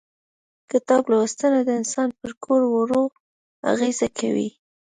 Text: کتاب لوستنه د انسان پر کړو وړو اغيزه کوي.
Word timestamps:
کتاب 0.71 1.03
لوستنه 1.11 1.59
د 1.63 1.69
انسان 1.79 2.09
پر 2.19 2.31
کړو 2.43 2.67
وړو 2.75 3.03
اغيزه 3.71 4.07
کوي. 4.19 4.49